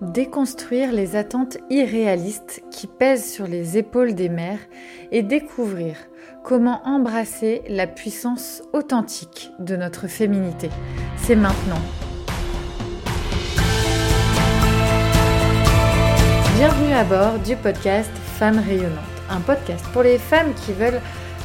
[0.00, 4.60] déconstruire les attentes irréalistes qui pèsent sur les épaules des mères
[5.12, 5.96] et découvrir
[6.42, 10.68] comment embrasser la puissance authentique de notre féminité.
[11.16, 11.80] C'est maintenant.
[16.56, 18.98] Bienvenue à bord du podcast Femmes rayonnantes,
[19.30, 21.00] un podcast pour les femmes qui veulent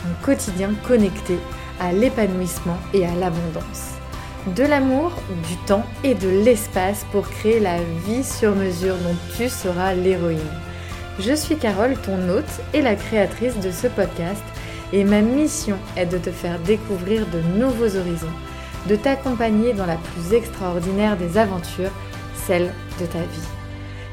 [0.05, 1.37] un quotidien connecté
[1.79, 3.98] à l'épanouissement et à l'abondance
[4.47, 5.11] de l'amour,
[5.47, 10.39] du temps et de l'espace pour créer la vie sur mesure dont tu seras l'héroïne.
[11.19, 14.41] Je suis Carole, ton hôte et la créatrice de ce podcast,
[14.93, 18.27] et ma mission est de te faire découvrir de nouveaux horizons,
[18.87, 21.91] de t'accompagner dans la plus extraordinaire des aventures,
[22.47, 23.47] celle de ta vie.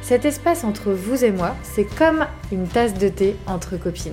[0.03, 4.12] Cet espace entre vous et moi, c'est comme une tasse de thé entre copines.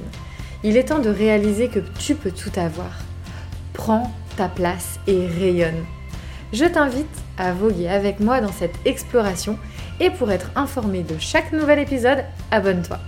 [0.64, 3.00] Il est temps de réaliser que tu peux tout avoir.
[3.74, 5.84] Prends ta place et rayonne
[6.54, 7.08] je t'invite
[7.38, 9.58] à voguer avec moi dans cette exploration
[10.00, 13.00] et pour être informé de chaque nouvel épisode, abonne-toi.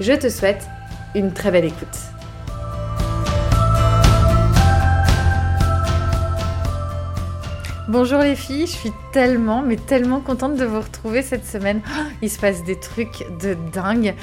[0.00, 0.66] Je te souhaite
[1.14, 1.86] une très belle écoute.
[7.88, 11.82] Bonjour les filles, je suis tellement, mais tellement contente de vous retrouver cette semaine.
[12.22, 14.14] il se passe des trucs de dingue.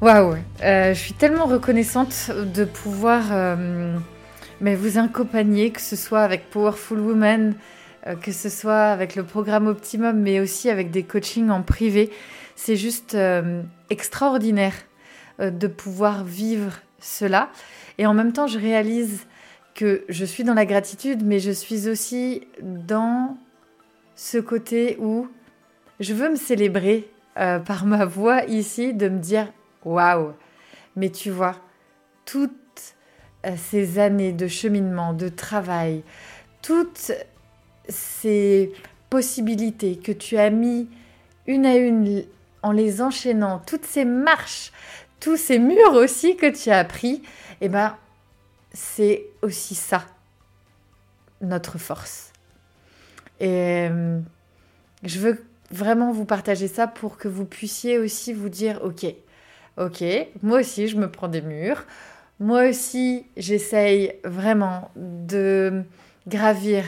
[0.00, 3.96] Waouh, euh, je suis tellement reconnaissante de pouvoir euh,
[4.60, 7.54] mais vous accompagner, que ce soit avec Powerful Woman,
[8.06, 12.10] euh, que ce soit avec le programme Optimum, mais aussi avec des coachings en privé.
[12.54, 14.74] C'est juste euh, extraordinaire
[15.40, 17.50] euh, de pouvoir vivre cela.
[17.98, 19.26] Et en même temps, je réalise
[19.74, 23.36] que je suis dans la gratitude, mais je suis aussi dans
[24.14, 25.28] ce côté où
[26.00, 29.52] je veux me célébrer par ma voix ici, de me dire
[29.84, 30.32] waouh,
[30.96, 31.56] mais tu vois,
[32.24, 32.56] toutes
[33.56, 36.02] ces années de cheminement, de travail,
[36.62, 37.12] toutes
[37.88, 38.72] ces
[39.10, 40.88] possibilités que tu as mis
[41.46, 42.24] une à une
[42.62, 44.72] en les enchaînant, toutes ces marches,
[45.20, 47.22] tous ces murs aussi que tu as pris,
[47.60, 47.96] eh ben,
[48.72, 50.04] c'est aussi ça,
[51.40, 52.32] notre force.
[53.38, 54.18] Et euh,
[55.04, 59.06] je veux vraiment vous partager ça pour que vous puissiez aussi vous dire, ok,
[59.78, 60.04] ok,
[60.42, 61.84] moi aussi je me prends des murs,
[62.38, 65.82] moi aussi, j'essaye vraiment de
[66.26, 66.84] gravir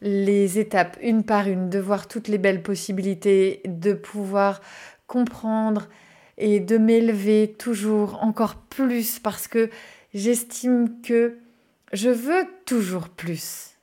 [0.00, 4.60] les étapes une par une, de voir toutes les belles possibilités, de pouvoir
[5.06, 5.88] comprendre
[6.38, 9.70] et de m'élever toujours encore plus parce que
[10.14, 11.38] j'estime que
[11.92, 13.76] je veux toujours plus.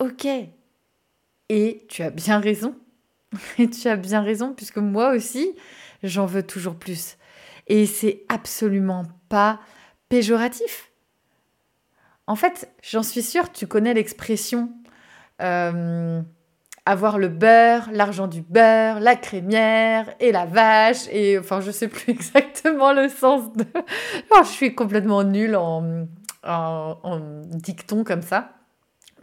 [0.00, 0.26] Ok.
[1.48, 2.74] Et tu as bien raison.
[3.58, 5.54] Et tu as bien raison puisque moi aussi,
[6.02, 7.16] j'en veux toujours plus.
[7.68, 9.60] Et c'est absolument pas
[10.10, 10.90] péjoratif.
[12.26, 14.70] En fait, j'en suis sûre, tu connais l'expression
[15.40, 16.20] euh,
[16.86, 21.08] avoir le beurre, l'argent du beurre, la crémière et la vache.
[21.10, 23.64] Et enfin, je sais plus exactement le sens de.
[24.32, 26.06] Oh, je suis complètement nulle en,
[26.44, 28.50] en, dicton comme ça.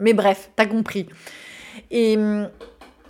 [0.00, 1.08] Mais bref, t'as compris.
[1.90, 2.16] Et,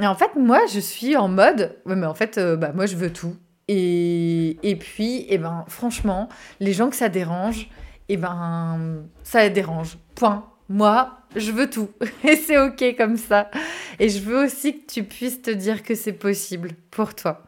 [0.01, 1.77] en fait, moi, je suis en mode.
[1.87, 3.37] Mais en fait, euh, bah, moi, je veux tout.
[3.69, 7.69] Et, puis, et eh ben, franchement, les gens que ça dérange,
[8.09, 9.99] et eh ben, ça dérange.
[10.15, 10.49] Point.
[10.71, 11.91] Moi, je veux tout.
[12.25, 13.51] Et c'est OK comme ça.
[13.99, 17.43] Et je veux aussi que tu puisses te dire que c'est possible pour toi.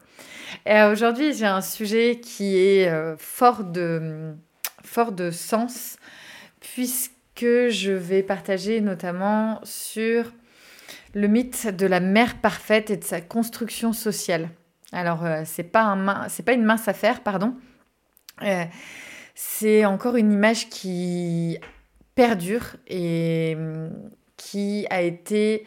[0.67, 4.35] Et aujourd'hui, j'ai un sujet qui est euh, fort, de,
[4.85, 5.97] fort de sens,
[6.61, 10.33] puisque je vais partager notamment sur
[11.15, 14.51] le mythe de la mère parfaite et de sa construction sociale.
[14.93, 15.97] Alors, euh, c'est pas,
[16.45, 17.55] pas une mince affaire, pardon.
[18.43, 18.65] Euh,
[19.35, 21.59] c'est encore une image qui
[22.15, 23.91] perdure et hum,
[24.37, 25.67] qui a été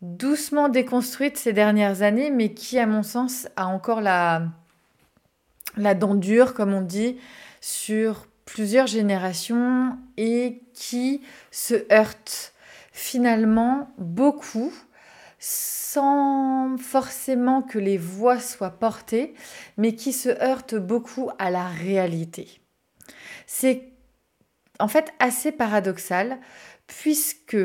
[0.00, 4.42] doucement déconstruite ces dernières années, mais qui, à mon sens, a encore la,
[5.76, 7.18] la dent dure, comme on dit,
[7.60, 12.52] sur plusieurs générations et qui se heurte
[12.92, 14.72] finalement beaucoup
[15.44, 19.34] sans forcément que les voix soient portées,
[19.76, 22.60] mais qui se heurte beaucoup à la réalité.
[23.48, 23.92] C'est
[24.78, 26.38] en fait assez paradoxal
[26.86, 27.56] puisque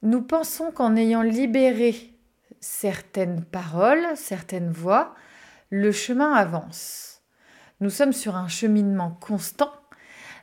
[0.00, 2.18] nous pensons qu'en ayant libéré
[2.60, 5.14] certaines paroles, certaines voix,
[5.68, 7.20] le chemin avance.
[7.80, 9.72] Nous sommes sur un cheminement constant,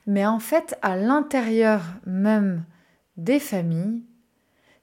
[0.05, 2.65] mais en fait, à l'intérieur même
[3.17, 4.03] des familles,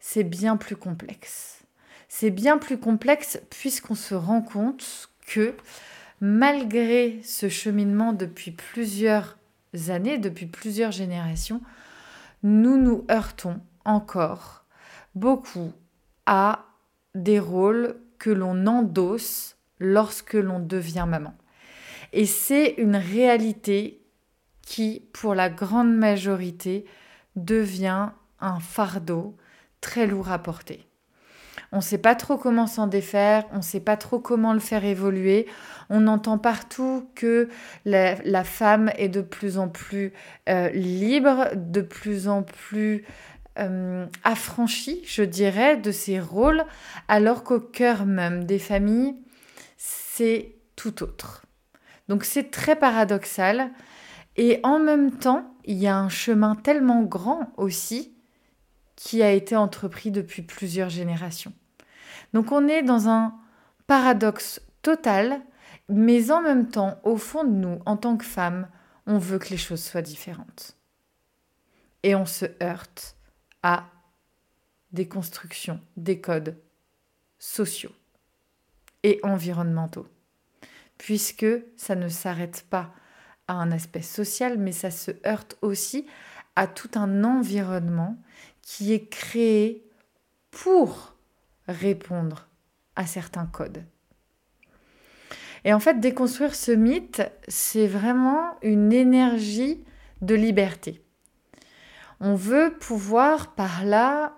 [0.01, 1.63] c'est bien plus complexe.
[2.09, 5.55] C'est bien plus complexe puisqu'on se rend compte que
[6.21, 9.37] malgré ce cheminement depuis plusieurs
[9.89, 11.61] années, depuis plusieurs générations,
[12.43, 14.65] nous nous heurtons encore
[15.15, 15.73] beaucoup
[16.27, 16.67] à
[17.15, 21.35] des rôles que l'on endosse lorsque l'on devient maman.
[22.13, 24.03] Et c'est une réalité
[24.63, 26.85] qui, pour la grande majorité,
[27.37, 28.11] devient
[28.41, 29.37] un fardeau
[29.81, 30.87] très lourd à porter.
[31.73, 34.59] On ne sait pas trop comment s'en défaire, on ne sait pas trop comment le
[34.59, 35.47] faire évoluer.
[35.89, 37.49] On entend partout que
[37.85, 40.13] la, femme est de plus en plus
[40.49, 43.05] euh, libre, de plus en plus
[43.59, 46.65] euh, affranchie, je dirais, de ses rôles,
[47.07, 49.15] alors qu'au cœur même des familles,
[49.77, 51.47] c'est tout autre.
[52.09, 53.71] Donc c'est très paradoxal.
[54.37, 58.15] Et en même temps, il y a un chemin tellement grand aussi
[59.01, 61.55] qui a été entrepris depuis plusieurs générations.
[62.35, 63.35] Donc on est dans un
[63.87, 65.41] paradoxe total,
[65.89, 68.69] mais en même temps, au fond de nous, en tant que femmes,
[69.07, 70.77] on veut que les choses soient différentes.
[72.03, 73.17] Et on se heurte
[73.63, 73.87] à
[74.93, 76.59] des constructions, des codes
[77.39, 77.93] sociaux
[79.03, 80.09] et environnementaux,
[80.99, 81.47] puisque
[81.79, 82.93] ça ne s'arrête pas
[83.49, 86.07] à un aspect social, mais ça se heurte aussi
[86.55, 88.19] à tout un environnement
[88.71, 89.85] qui est créé
[90.53, 91.17] pour
[91.67, 92.47] répondre
[92.95, 93.85] à certains codes.
[95.65, 99.83] Et en fait, déconstruire ce mythe, c'est vraiment une énergie
[100.23, 101.03] de liberté.
[102.21, 104.37] On veut pouvoir par là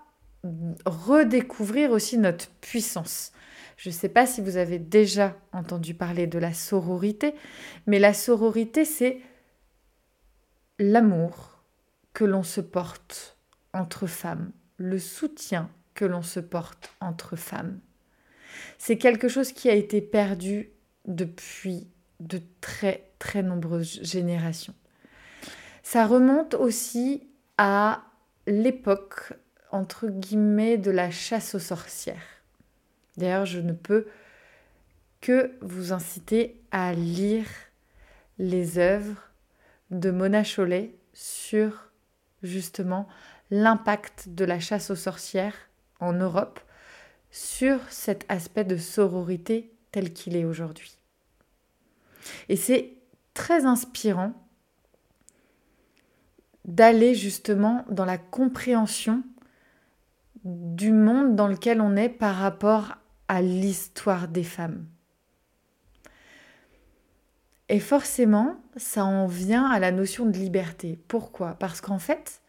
[0.86, 3.32] redécouvrir aussi notre puissance.
[3.76, 7.34] Je ne sais pas si vous avez déjà entendu parler de la sororité,
[7.86, 9.20] mais la sororité, c'est
[10.78, 11.62] l'amour
[12.14, 13.31] que l'on se porte
[13.72, 17.80] entre femmes, le soutien que l'on se porte entre femmes.
[18.78, 20.70] C'est quelque chose qui a été perdu
[21.06, 21.88] depuis
[22.20, 24.74] de très très nombreuses générations.
[25.82, 27.26] Ça remonte aussi
[27.58, 28.04] à
[28.46, 29.32] l'époque
[29.70, 32.42] entre guillemets de la chasse aux sorcières.
[33.16, 34.06] D'ailleurs, je ne peux
[35.20, 37.46] que vous inciter à lire
[38.38, 39.30] les œuvres
[39.90, 41.90] de Mona Chollet sur
[42.42, 43.06] justement
[43.52, 45.54] l'impact de la chasse aux sorcières
[46.00, 46.58] en Europe
[47.30, 50.96] sur cet aspect de sororité tel qu'il est aujourd'hui.
[52.48, 52.94] Et c'est
[53.34, 54.32] très inspirant
[56.64, 59.22] d'aller justement dans la compréhension
[60.44, 62.94] du monde dans lequel on est par rapport
[63.28, 64.86] à l'histoire des femmes.
[67.68, 70.98] Et forcément, ça en vient à la notion de liberté.
[71.06, 71.54] Pourquoi?
[71.54, 72.41] Parce qu'en fait,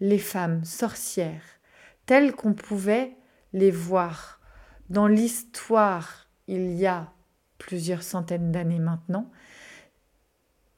[0.00, 1.44] les femmes sorcières,
[2.06, 3.16] telles qu'on pouvait
[3.52, 4.40] les voir
[4.88, 7.12] dans l'histoire il y a
[7.58, 9.30] plusieurs centaines d'années maintenant,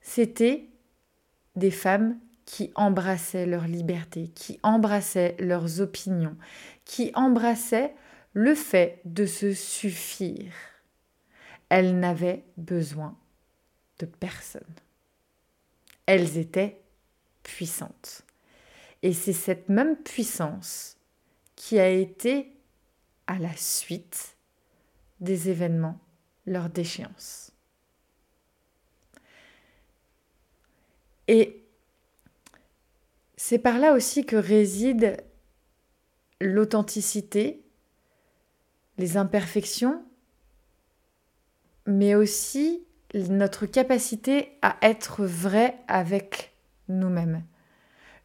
[0.01, 0.69] c'était
[1.57, 6.37] des femmes qui embrassaient leur liberté, qui embrassaient leurs opinions,
[6.85, 7.95] qui embrassaient
[8.35, 10.53] le fait de se suffire.
[11.69, 13.17] Elles n'avaient besoin
[13.99, 14.63] de personne.
[16.07, 16.83] Elles étaient
[17.43, 18.25] puissantes.
[19.03, 20.97] Et c'est cette même puissance
[21.57, 22.53] qui a été
[23.27, 24.37] à la suite
[25.21, 25.99] des événements,
[26.47, 27.53] leur déchéance.
[31.29, 31.65] Et
[33.37, 35.17] c'est par là aussi que réside
[36.41, 37.65] l'authenticité,
[38.99, 40.05] les imperfections,
[41.87, 42.85] mais aussi
[43.15, 46.55] notre capacité à être vrai avec
[46.89, 47.45] nous-mêmes.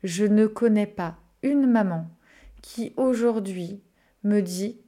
[0.03, 2.07] Je ne connais pas une maman
[2.61, 3.81] qui aujourd'hui
[4.23, 4.79] me dit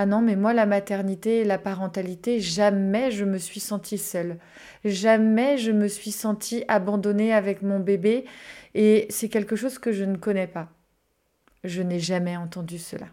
[0.00, 4.38] ah non, mais moi, la maternité et la parentalité, jamais je me suis sentie seule.
[4.84, 8.24] Jamais je me suis sentie abandonnée avec mon bébé.
[8.74, 10.68] Et c'est quelque chose que je ne connais pas.
[11.64, 13.08] Je n'ai jamais entendu cela.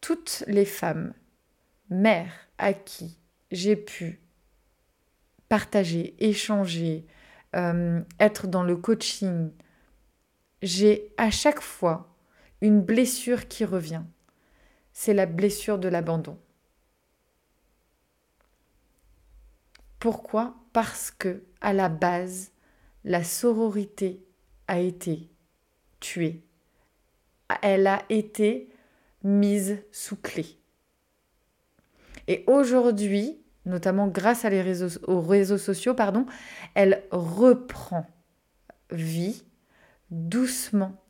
[0.00, 1.14] Toutes les femmes,
[1.88, 3.16] mères à qui
[3.52, 4.18] j'ai pu
[5.48, 7.06] partager, échanger,
[7.54, 9.50] euh, être dans le coaching,
[10.62, 12.14] j'ai à chaque fois
[12.60, 14.02] une blessure qui revient.
[14.92, 16.38] C'est la blessure de l'abandon.
[19.98, 20.54] Pourquoi?
[20.72, 22.52] Parce que à la base,
[23.04, 24.24] la sororité
[24.68, 25.30] a été
[26.00, 26.42] tuée.
[27.62, 28.68] Elle a été
[29.22, 30.58] mise sous clé.
[32.26, 36.26] Et aujourd'hui, notamment grâce à les réseaux, aux réseaux sociaux, pardon,
[36.74, 38.06] elle reprend
[38.90, 39.44] vie
[40.10, 41.00] doucement.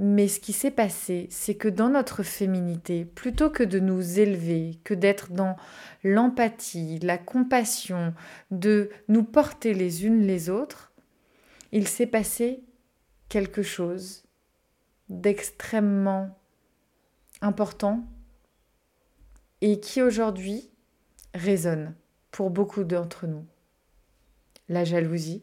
[0.00, 4.78] Mais ce qui s'est passé, c'est que dans notre féminité, plutôt que de nous élever,
[4.84, 5.56] que d'être dans
[6.04, 8.14] l'empathie, la compassion,
[8.52, 10.92] de nous porter les unes les autres,
[11.72, 12.62] il s'est passé
[13.28, 14.22] quelque chose
[15.08, 16.38] d'extrêmement
[17.40, 18.06] important
[19.60, 20.70] et qui aujourd'hui
[21.34, 21.94] résonne
[22.30, 23.46] pour beaucoup d'entre nous.
[24.68, 25.42] La jalousie,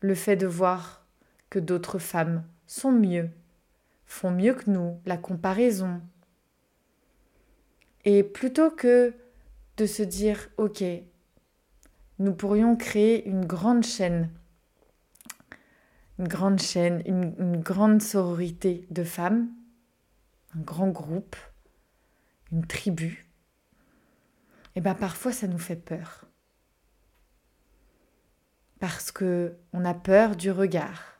[0.00, 1.04] le fait de voir
[1.50, 3.30] que d'autres femmes sont mieux,
[4.06, 6.00] font mieux que nous, la comparaison.
[8.04, 9.14] Et plutôt que
[9.76, 10.82] de se dire, ok,
[12.18, 14.30] nous pourrions créer une grande chaîne,
[16.18, 19.48] une grande chaîne, une, grande sororité de femmes,
[20.56, 21.36] un grand groupe,
[22.52, 23.25] une tribu,
[24.76, 26.26] eh bien parfois ça nous fait peur.
[28.78, 31.18] Parce que on a peur du regard,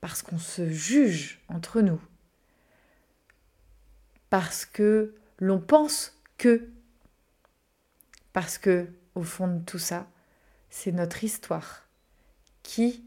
[0.00, 2.00] parce qu'on se juge entre nous,
[4.28, 6.68] parce que l'on pense que,
[8.32, 10.08] parce que au fond de tout ça,
[10.68, 11.88] c'est notre histoire
[12.64, 13.04] qui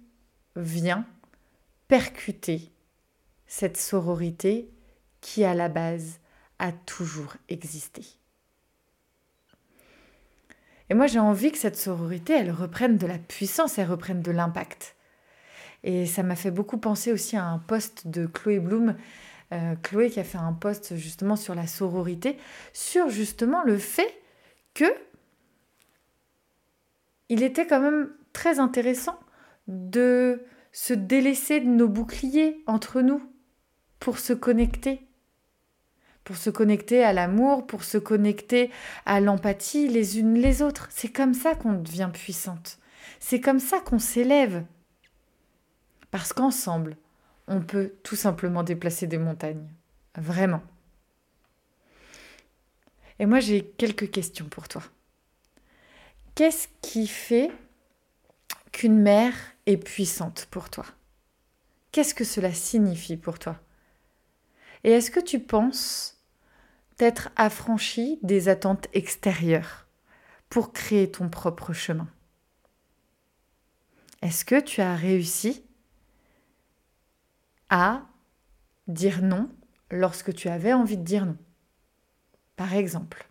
[0.56, 1.06] vient
[1.90, 2.72] percuter
[3.48, 4.72] cette sororité
[5.20, 6.20] qui à la base
[6.60, 8.06] a toujours existé.
[10.94, 14.30] Et moi j'ai envie que cette sororité, elle reprenne de la puissance, elle reprenne de
[14.30, 14.96] l'impact.
[15.84, 18.96] Et ça m'a fait beaucoup penser aussi à un post de Chloé Bloom,
[19.54, 22.38] euh, Chloé qui a fait un post justement sur la sororité,
[22.74, 24.22] sur justement le fait
[24.76, 24.86] que
[27.28, 29.20] il était quand même très intéressant
[29.68, 33.20] de se délaisser de nos boucliers entre nous
[33.98, 35.08] pour se connecter.
[36.24, 38.72] Pour se connecter à l'amour, pour se connecter
[39.06, 40.88] à l'empathie les unes les autres.
[40.90, 42.80] C'est comme ça qu'on devient puissante.
[43.20, 44.64] C'est comme ça qu'on s'élève.
[46.12, 46.96] Parce qu'ensemble,
[47.48, 49.68] on peut tout simplement déplacer des montagnes.
[50.16, 50.62] Vraiment.
[53.20, 54.84] Et moi, j'ai quelques questions pour toi.
[56.36, 57.52] Qu'est-ce qui fait
[58.72, 60.86] qu'une mère est puissante pour toi?
[61.92, 63.60] Qu'est-ce que cela signifie pour toi?
[64.84, 66.22] Et est-ce que tu penses
[66.98, 69.88] t'être affranchi des attentes extérieures
[70.50, 72.08] pour créer ton propre chemin?
[74.22, 75.64] Est-ce que tu as réussi
[77.70, 78.04] à
[78.88, 79.50] dire non
[79.92, 81.38] lorsque tu avais envie de dire non?
[82.56, 83.28] Par exemple.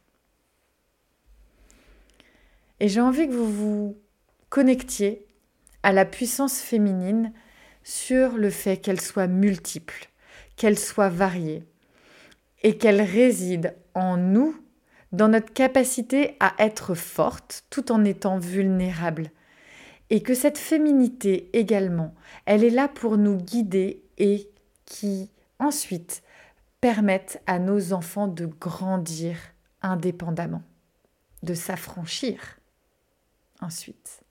[2.80, 4.02] Et j'ai envie que vous vous
[4.48, 5.26] connectiez
[5.82, 7.32] à la puissance féminine
[7.84, 10.10] sur le fait qu'elle soit multiple,
[10.56, 11.64] qu'elle soit variée
[12.62, 14.56] et qu'elle réside en nous,
[15.10, 19.30] dans notre capacité à être forte tout en étant vulnérable.
[20.10, 24.50] Et que cette féminité également, elle est là pour nous guider et
[24.84, 26.22] qui ensuite
[26.80, 29.36] permettent à nos enfants de grandir
[29.80, 30.62] indépendamment,
[31.42, 32.58] de s'affranchir
[33.60, 34.21] ensuite.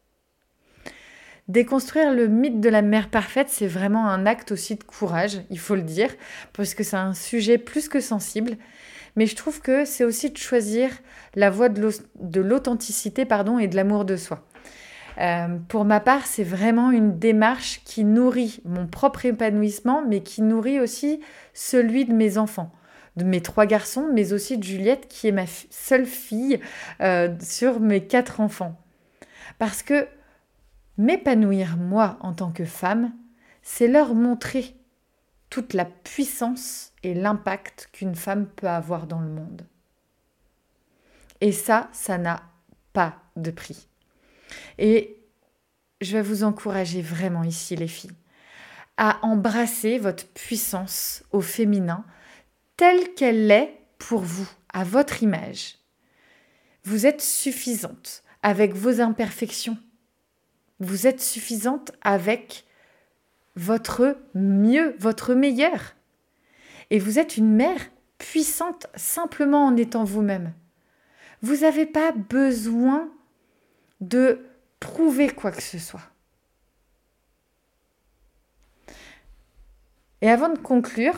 [1.51, 5.59] Déconstruire le mythe de la mère parfaite, c'est vraiment un acte aussi de courage, il
[5.59, 6.09] faut le dire,
[6.53, 8.55] parce que c'est un sujet plus que sensible.
[9.17, 10.91] Mais je trouve que c'est aussi de choisir
[11.35, 14.47] la voie de l'authenticité pardon, et de l'amour de soi.
[15.17, 20.43] Euh, pour ma part, c'est vraiment une démarche qui nourrit mon propre épanouissement, mais qui
[20.43, 21.19] nourrit aussi
[21.53, 22.71] celui de mes enfants,
[23.17, 26.61] de mes trois garçons, mais aussi de Juliette, qui est ma seule fille
[27.01, 28.79] euh, sur mes quatre enfants.
[29.59, 30.07] Parce que
[31.01, 33.11] m'épanouir moi en tant que femme,
[33.63, 34.75] c'est leur montrer
[35.49, 39.63] toute la puissance et l'impact qu'une femme peut avoir dans le monde.
[41.41, 42.43] Et ça, ça n'a
[42.93, 43.87] pas de prix.
[44.77, 45.17] Et
[46.01, 48.15] je vais vous encourager vraiment ici, les filles,
[48.97, 52.05] à embrasser votre puissance au féminin
[52.77, 55.77] telle qu'elle est pour vous, à votre image.
[56.83, 59.77] Vous êtes suffisante avec vos imperfections.
[60.81, 62.65] Vous êtes suffisante avec
[63.55, 65.93] votre mieux, votre meilleur.
[66.89, 67.79] Et vous êtes une mère
[68.17, 70.53] puissante simplement en étant vous-même.
[71.43, 73.11] Vous n'avez pas besoin
[73.99, 74.43] de
[74.79, 76.01] prouver quoi que ce soit.
[80.21, 81.15] Et avant de conclure,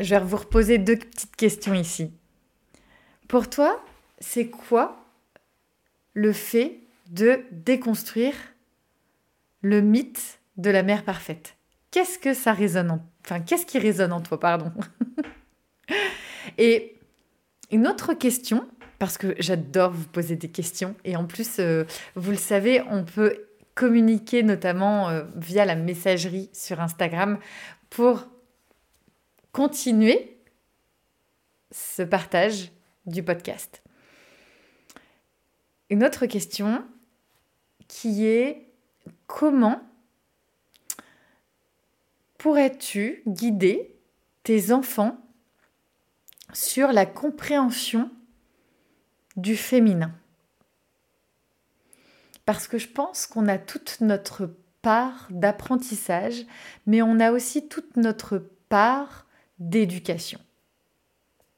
[0.00, 2.12] je vais vous reposer deux petites questions ici.
[3.28, 3.80] Pour toi,
[4.18, 5.04] c'est quoi
[6.14, 6.80] le fait
[7.10, 8.34] de déconstruire
[9.62, 11.56] le mythe de la mère parfaite.
[11.90, 13.06] Qu'est-ce que ça résonne en...
[13.24, 14.72] Enfin, qu'est-ce qui résonne en toi, pardon
[16.58, 16.96] Et
[17.70, 22.30] une autre question, parce que j'adore vous poser des questions, et en plus, euh, vous
[22.30, 27.38] le savez, on peut communiquer notamment euh, via la messagerie sur Instagram
[27.88, 28.26] pour
[29.52, 30.36] continuer
[31.70, 32.70] ce partage
[33.06, 33.82] du podcast.
[35.88, 36.84] Une autre question
[37.90, 38.68] qui est
[39.26, 39.82] comment
[42.38, 43.96] pourrais-tu guider
[44.44, 45.18] tes enfants
[46.52, 48.08] sur la compréhension
[49.36, 50.14] du féminin?
[52.46, 56.46] Parce que je pense qu'on a toute notre part d'apprentissage,
[56.86, 59.26] mais on a aussi toute notre part
[59.58, 60.38] d'éducation.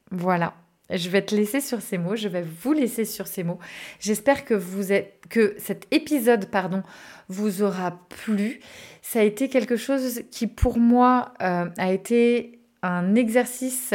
[0.09, 0.55] Voilà.
[0.95, 3.59] Je vais te laisser sur ces mots, je vais vous laisser sur ces mots.
[3.99, 6.83] J'espère que, vous êtes, que cet épisode pardon,
[7.29, 8.59] vous aura plu.
[9.01, 13.93] Ça a été quelque chose qui pour moi euh, a été un exercice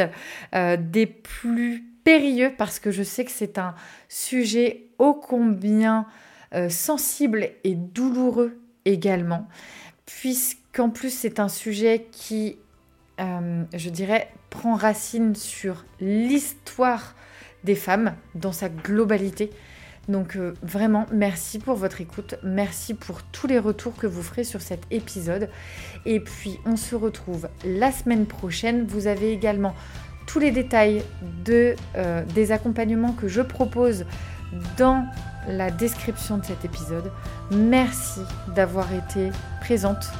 [0.55, 3.75] euh, des plus périlleux parce que je sais que c'est un
[4.09, 6.05] sujet ô combien
[6.53, 9.47] euh, sensible et douloureux également,
[10.05, 12.57] puisqu'en plus c'est un sujet qui,
[13.19, 17.15] euh, je dirais, prend racine sur l'histoire
[17.63, 19.51] des femmes dans sa globalité.
[20.07, 24.43] Donc euh, vraiment, merci pour votre écoute, merci pour tous les retours que vous ferez
[24.43, 25.49] sur cet épisode.
[26.05, 28.85] Et puis, on se retrouve la semaine prochaine.
[28.87, 29.75] Vous avez également
[30.25, 31.03] tous les détails
[31.49, 34.05] euh, des accompagnements que je propose
[34.77, 35.05] dans
[35.47, 37.11] la description de cet épisode.
[37.51, 38.21] Merci
[38.55, 39.29] d'avoir été
[39.61, 40.11] présente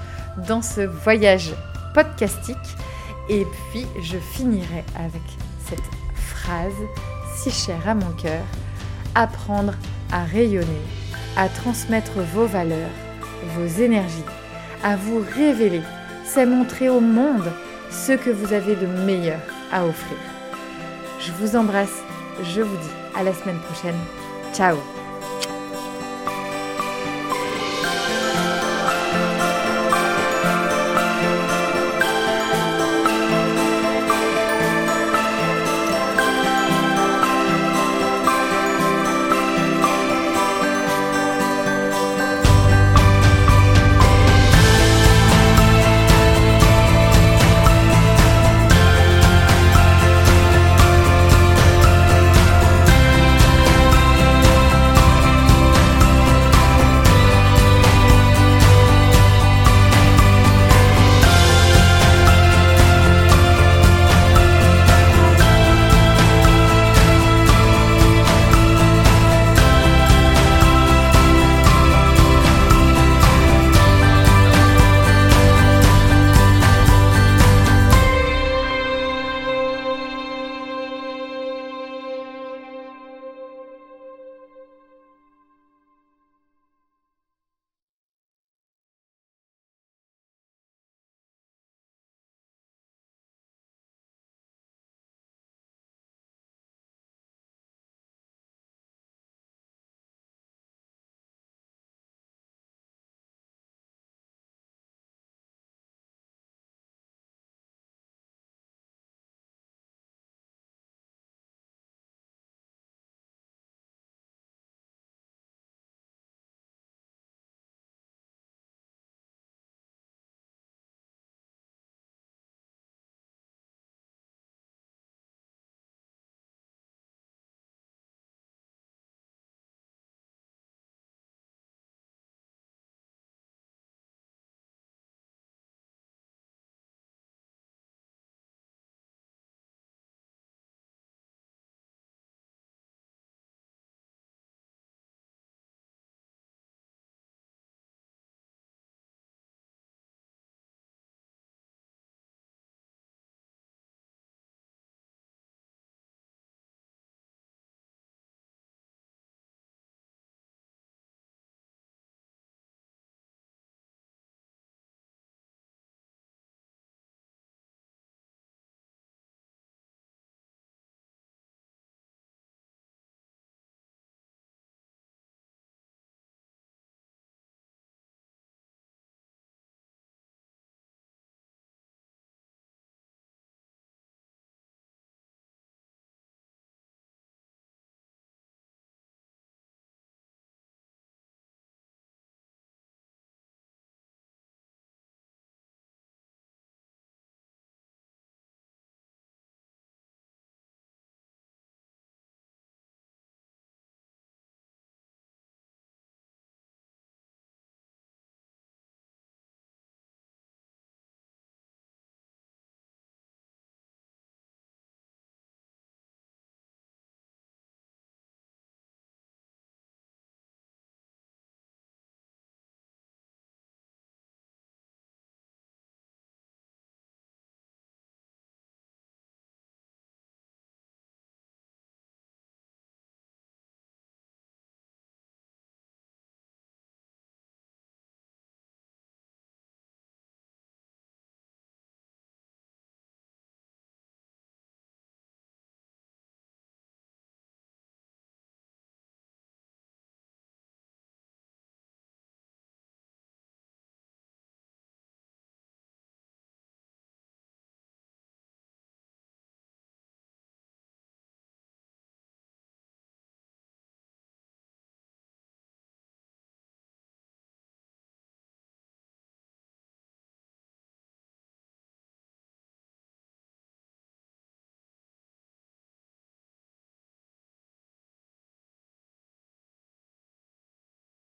[0.47, 1.51] dans ce voyage
[1.93, 2.57] podcastique.
[3.29, 5.21] Et puis, je finirai avec
[5.67, 5.79] cette
[6.15, 6.73] phrase
[7.35, 8.43] si chère à mon cœur.
[9.15, 9.73] Apprendre
[10.11, 10.81] à rayonner,
[11.37, 12.89] à transmettre vos valeurs,
[13.55, 14.23] vos énergies,
[14.83, 15.81] à vous révéler,
[16.25, 17.51] c'est montrer au monde
[17.91, 19.39] ce que vous avez de meilleur
[19.71, 20.17] à offrir.
[21.19, 22.03] Je vous embrasse,
[22.43, 23.97] je vous dis à la semaine prochaine.
[24.53, 24.77] Ciao